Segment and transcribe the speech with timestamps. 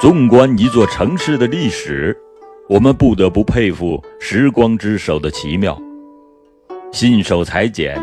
[0.00, 2.16] 纵观一座城市的历史，
[2.68, 5.76] 我们不得不佩服时光之手的奇妙。
[6.92, 8.00] 信手裁剪，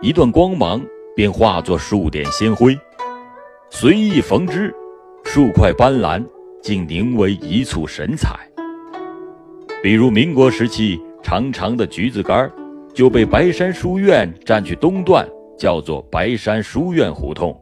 [0.00, 0.80] 一段光芒
[1.16, 2.76] 便化作数点鲜辉；
[3.70, 4.72] 随意缝织，
[5.24, 6.24] 数块斑斓
[6.62, 8.38] 竟凝为一簇神采。
[9.82, 12.48] 比如民国时期，长长的橘子干
[12.94, 15.28] 就被白山书院占去东段，
[15.58, 17.52] 叫做白山书院胡同；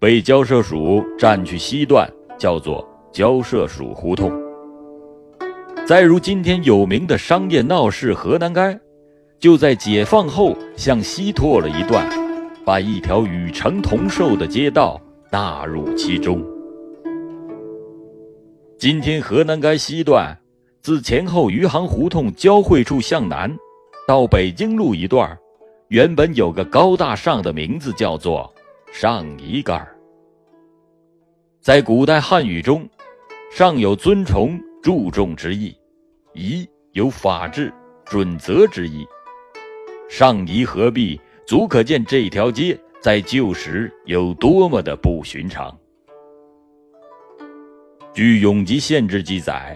[0.00, 4.32] 被交涉署占去西段，叫做交涉署胡同。
[5.86, 8.80] 再如今天有名的商业闹市河南街，
[9.38, 12.06] 就在解放后向西拓了一段，
[12.64, 16.42] 把一条与城同寿的街道纳入其中。
[18.78, 20.38] 今天河南街西段。
[20.82, 23.50] 自前后余杭胡同交汇处向南，
[24.06, 25.34] 到北京路一段
[25.88, 28.52] 原本有个高大上的名字，叫做
[28.92, 29.93] 上衣杆。
[31.64, 32.86] 在古代汉语中，
[33.50, 35.74] 上有尊崇、注重之意，
[36.34, 37.72] 仪有法治、
[38.04, 39.06] 准则之意。
[40.06, 45.74] 上仪合璧，足可见这条街在旧时有多么的不寻常。
[48.12, 49.74] 据《永吉县志》记载。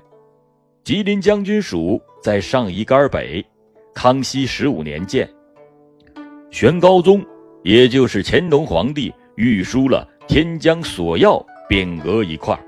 [0.85, 3.43] 吉林将军署在上夷杆北，
[3.95, 5.27] 康熙十五年建。
[6.51, 7.25] 玄高宗，
[7.63, 12.59] 也就是乾隆皇帝，御书了“天将索要”匾额一块。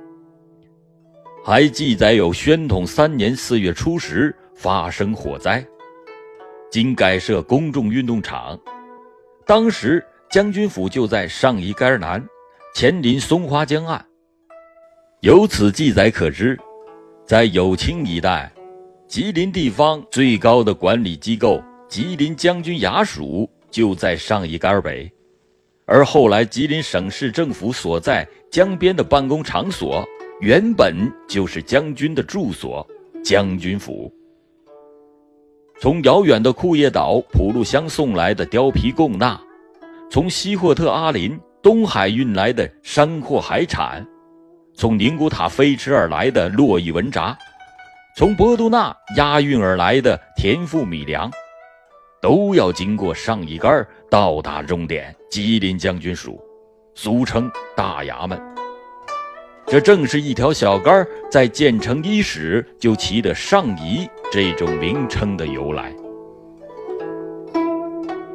[1.43, 5.67] 还记载有宣统三年四月初十发生火灾，
[6.71, 8.59] 经改设公众运动场，
[9.47, 12.23] 当时将军府就在上夷杆南，
[12.75, 14.05] 前临松花江岸。
[15.21, 16.59] 由此记载可知。
[17.27, 18.53] 在有清一代，
[19.07, 25.09] 吉林地方最高的管理机构吉林将军衙署就在上夷杆北，
[25.93, 30.07] 而后来吉林省市政府所在江边的办公场所，
[30.41, 30.95] 原本
[31.29, 32.87] 就是将军的住所——
[33.25, 34.09] 将军府。
[35.81, 39.37] 从遥远的库页岛普鲁乡送来的貂皮贡纳，
[40.09, 44.07] 从西霍特阿林东海运来的山货海产。
[44.77, 47.37] 从宁古塔飞驰而来的洛邑文札，
[48.17, 51.29] 从博都纳押运而来的田赋米粮，
[52.23, 56.41] 都要经过上一杆到达终点吉林将军署，
[56.95, 58.39] 俗称大衙门。
[59.67, 65.95] 这正是一条小杆在建成伊始就起的上夷这种名称的由来。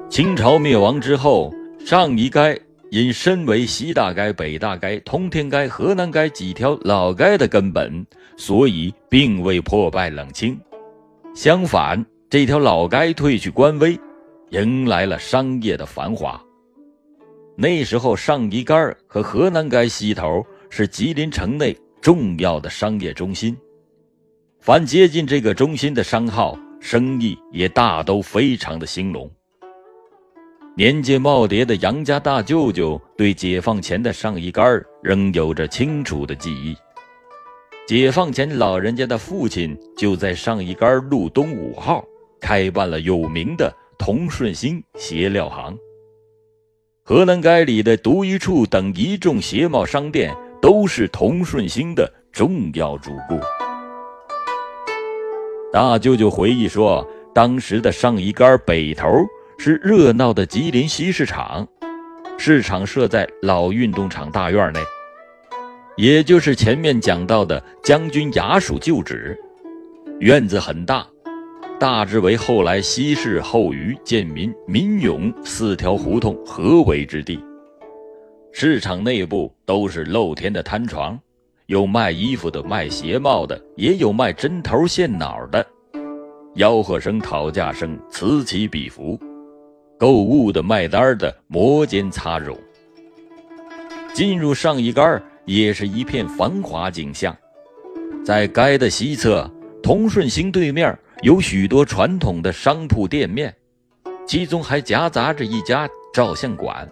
[0.10, 1.54] 清朝灭亡之后，
[1.86, 2.62] 上夷街。
[2.92, 8.06] 因身为西大街、北大街、通天街、河南街几条老街的根本，
[8.38, 10.58] 所以并未破败冷清。
[11.34, 14.00] 相反，这条老街褪去官威，
[14.52, 16.42] 迎来了商业的繁华。
[17.58, 23.58] 那时候，上衣杆和河南街西头是吉林城内重要的商业中心，
[24.60, 29.32] 凡接近这个中心的商号，生意也大都非常的兴隆。
[30.76, 36.76] 年届耄耋的杨家大舅舅对解放前的上衣杆仍有着清楚的记忆。
[37.88, 42.04] 解放前，老人家的父亲就在上衣杆路东五号
[42.42, 45.78] 开办了有名的同顺兴鞋料行。
[47.08, 53.40] 河南街里的独一处等一众鞋帽商店都是同顺兴的重要主顾。
[55.72, 59.08] 大舅舅回忆说，当时的上一杆北头。
[59.60, 61.66] 是热闹的吉林西市场，
[62.38, 64.82] 市场设在老运动场大院内，
[65.96, 69.40] 也就是前面讲到的将军衙署旧址。
[70.20, 71.08] 院子很大，
[71.78, 77.44] 大致为后来西市后余建民民永四条胡同合围之地。
[78.54, 81.20] 市场内部都是露天的摊床，
[81.66, 85.66] 有卖衣服的，卖鞋帽的，也有卖针头线脑的，
[86.56, 89.20] 吆喝声、讨价声此起彼伏。
[90.00, 92.56] 购物的、卖单的摩肩擦踵。
[94.14, 97.36] 进入上一杆也是一片繁华景象。
[98.24, 99.50] 在街的西侧，
[99.84, 103.56] 同顺兴对面有许多传统的商铺店面，
[104.28, 106.88] 其中还夹杂着一家照相馆。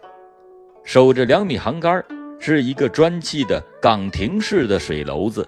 [0.83, 2.03] 守着两米行杆
[2.39, 5.47] 是一个砖砌的岗亭式的水楼子，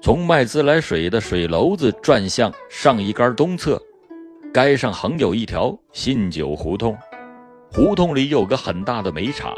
[0.00, 3.80] 从卖自来水的水楼子转向上一杆东侧。
[4.54, 6.96] 街上横有一条信酒胡同，
[7.72, 9.56] 胡同里有个很大的煤场，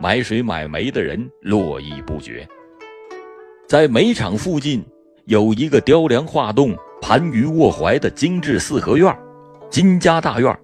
[0.00, 2.46] 买水买煤的人络绎不绝。
[3.68, 4.84] 在煤场附近
[5.26, 9.16] 有一个雕梁画栋、盘盂卧槐的精致四合院——
[9.70, 10.56] 金家大院。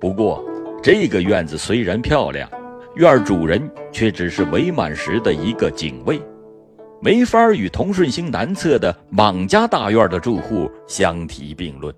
[0.00, 0.44] 不过，
[0.82, 2.48] 这个院子虽然漂亮，
[2.96, 6.20] 院主人却只是伪满时的一个警卫。
[7.02, 11.94] 没法与同顺兴南侧的莽家大院的住户相提并论。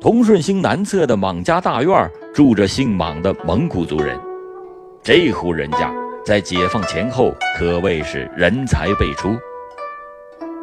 [0.00, 4.18] 同顺兴南侧的莽家大院住着姓莽的蒙古族人，
[5.02, 5.92] 这户人家
[6.24, 9.36] 在解放前后可谓是人才辈出。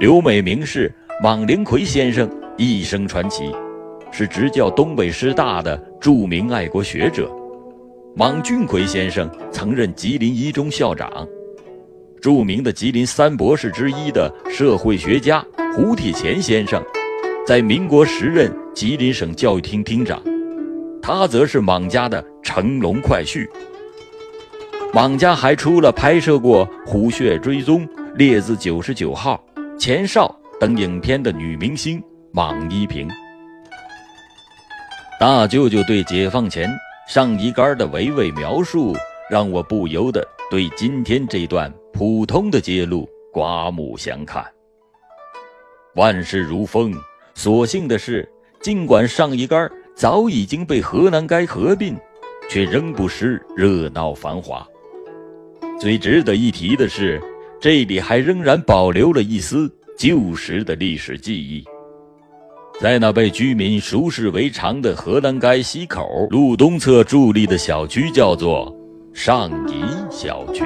[0.02, 2.28] 留美名士莽灵魁先生
[2.58, 3.54] 一生传奇，
[4.12, 7.32] 是执教东北师大的著名爱国学者。
[8.16, 11.08] 莽俊奎先生曾任吉林一中校长。
[12.20, 15.46] 著名的吉林三博士之一的社会学家
[15.76, 16.84] 胡铁钳先生，
[17.46, 20.20] 在民国时任吉林省教育厅厅长，
[21.00, 23.48] 他则是莽家的乘龙快婿。
[24.92, 29.40] 莽家还出了拍摄过《虎穴追踪》《列子九十九号》
[29.82, 30.28] 《前哨》
[30.60, 32.00] 等影片的女明星
[32.32, 33.10] 莽一平。
[35.20, 36.70] 大舅舅对解放前
[37.08, 38.96] 上一杆的娓娓描述，
[39.28, 41.74] 让我不由得对今天这段。
[41.94, 44.46] 普通的揭露，刮目相看。
[45.96, 46.94] 万事如风，
[47.34, 48.32] 所幸的是，
[48.62, 51.98] 尽管上一杆早已经被河南街合并，
[52.48, 54.64] 却仍不失热闹繁华。
[55.80, 57.20] 最值得一提的是，
[57.62, 61.64] 这里还仍然保留了一丝旧时的历史记忆。
[62.80, 68.76] 在那被居民熟视为常的河南街西口路东侧伫立的小区，叫做
[69.14, 69.76] 上迪
[70.10, 70.64] 小区。